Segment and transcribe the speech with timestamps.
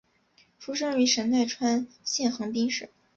[0.57, 2.89] 出生于神奈川县横滨市。